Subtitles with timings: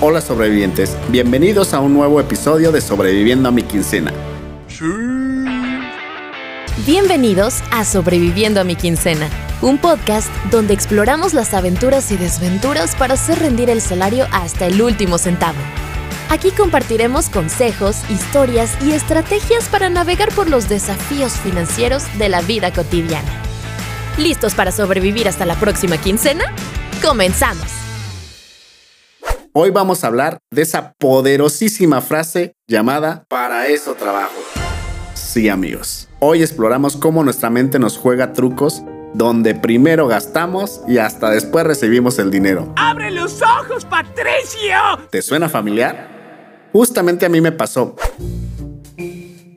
[0.00, 4.12] Hola sobrevivientes, bienvenidos a un nuevo episodio de Sobreviviendo a mi quincena.
[6.86, 9.28] Bienvenidos a Sobreviviendo a mi quincena,
[9.60, 14.80] un podcast donde exploramos las aventuras y desventuras para hacer rendir el salario hasta el
[14.80, 15.58] último centavo.
[16.30, 22.72] Aquí compartiremos consejos, historias y estrategias para navegar por los desafíos financieros de la vida
[22.72, 23.42] cotidiana.
[24.16, 26.44] ¿Listos para sobrevivir hasta la próxima quincena?
[27.02, 27.77] ¡Comenzamos!
[29.54, 34.34] Hoy vamos a hablar de esa poderosísima frase llamada Para eso trabajo.
[35.14, 38.82] Sí amigos, hoy exploramos cómo nuestra mente nos juega trucos
[39.14, 42.72] donde primero gastamos y hasta después recibimos el dinero.
[42.76, 44.76] ¡Abre los ojos, Patricio!
[45.10, 46.08] ¿Te suena familiar?
[46.72, 47.96] Justamente a mí me pasó.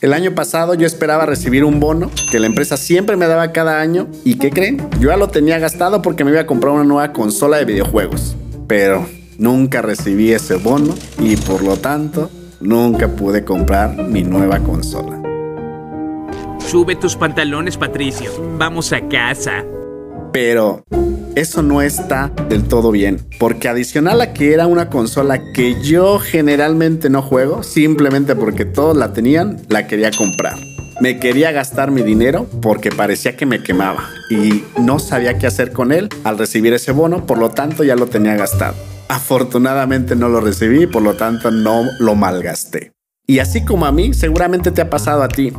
[0.00, 3.80] El año pasado yo esperaba recibir un bono que la empresa siempre me daba cada
[3.80, 4.88] año y ¿qué creen?
[5.00, 8.36] Yo ya lo tenía gastado porque me iba a comprar una nueva consola de videojuegos.
[8.66, 9.06] Pero
[9.38, 15.20] Nunca recibí ese bono y por lo tanto nunca pude comprar mi nueva consola.
[16.58, 18.30] Sube tus pantalones, Patricio.
[18.56, 19.64] Vamos a casa.
[20.32, 20.84] Pero
[21.34, 26.18] eso no está del todo bien, porque adicional a que era una consola que yo
[26.18, 30.54] generalmente no juego, simplemente porque todos la tenían, la quería comprar.
[31.00, 35.72] Me quería gastar mi dinero porque parecía que me quemaba y no sabía qué hacer
[35.72, 38.91] con él al recibir ese bono, por lo tanto ya lo tenía gastado.
[39.08, 42.92] Afortunadamente no lo recibí, por lo tanto no lo malgasté.
[43.26, 45.52] Y así como a mí, seguramente te ha pasado a ti.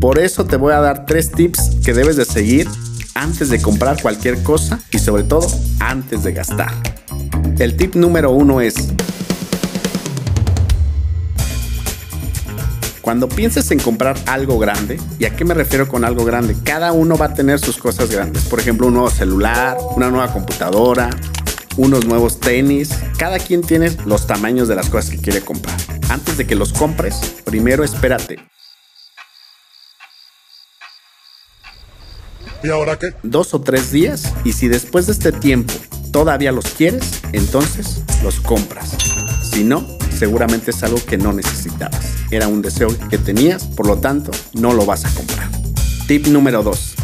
[0.00, 2.68] Por eso te voy a dar tres tips que debes de seguir
[3.14, 5.46] antes de comprar cualquier cosa y sobre todo
[5.80, 6.72] antes de gastar.
[7.58, 8.92] El tip número uno es,
[13.00, 16.54] cuando pienses en comprar algo grande, ¿y a qué me refiero con algo grande?
[16.62, 18.44] Cada uno va a tener sus cosas grandes.
[18.44, 21.10] Por ejemplo, un nuevo celular, una nueva computadora,
[21.78, 22.90] unos nuevos tenis.
[23.16, 25.78] Cada quien tiene los tamaños de las cosas que quiere comprar.
[26.10, 28.36] Antes de que los compres, primero espérate.
[32.62, 33.14] ¿Y ahora qué?
[33.22, 35.72] Dos o tres días y si después de este tiempo
[36.12, 38.96] todavía los quieres, entonces los compras.
[39.48, 39.86] Si no,
[40.16, 42.14] seguramente es algo que no necesitabas.
[42.32, 45.48] Era un deseo que tenías, por lo tanto, no lo vas a comprar.
[46.08, 46.94] Tip número 2.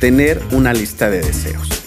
[0.00, 1.77] Tener una lista de deseos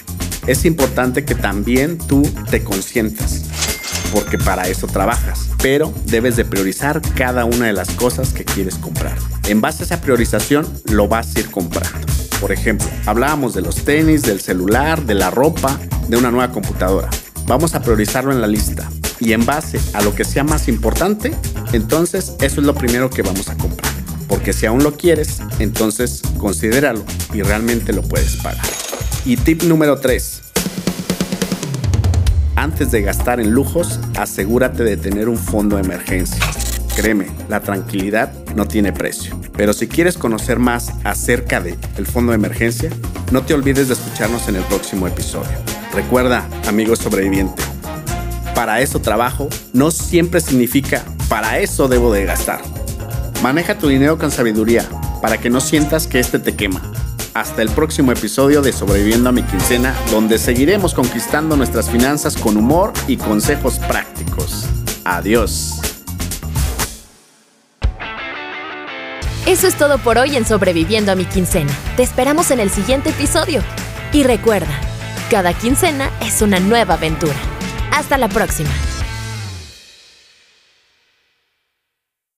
[0.48, 3.44] es importante que también tú te consientas,
[4.12, 8.76] porque para eso trabajas, pero debes de priorizar cada una de las cosas que quieres
[8.76, 9.18] comprar.
[9.48, 12.08] En base a esa priorización, lo vas a ir comprando.
[12.40, 17.10] Por ejemplo, hablábamos de los tenis, del celular, de la ropa, de una nueva computadora.
[17.46, 18.90] Vamos a priorizarlo en la lista.
[19.20, 21.32] Y en base a lo que sea más importante,
[21.74, 23.92] entonces eso es lo primero que vamos a comprar.
[24.28, 28.81] Porque si aún lo quieres, entonces considéralo y realmente lo puedes pagar.
[29.24, 30.42] Y tip número 3.
[32.56, 36.44] Antes de gastar en lujos, asegúrate de tener un fondo de emergencia.
[36.96, 39.40] Créeme, la tranquilidad no tiene precio.
[39.56, 42.90] Pero si quieres conocer más acerca de el fondo de emergencia,
[43.32, 45.56] no te olvides de escucharnos en el próximo episodio.
[45.94, 47.62] Recuerda, amigo sobreviviente,
[48.56, 52.62] para eso trabajo no siempre significa para eso debo de gastar.
[53.44, 54.84] Maneja tu dinero con sabiduría
[55.22, 56.82] para que no sientas que este te quema
[57.34, 62.58] hasta el próximo episodio de Sobreviviendo a mi quincena, donde seguiremos conquistando nuestras finanzas con
[62.58, 64.66] humor y consejos prácticos.
[65.04, 65.80] Adiós.
[69.46, 71.72] Eso es todo por hoy en Sobreviviendo a mi quincena.
[71.98, 73.62] Te esperamos en el siguiente episodio.
[74.14, 74.80] Y recuerda,
[75.30, 77.36] cada quincena es una nueva aventura.
[77.92, 78.70] Hasta la próxima.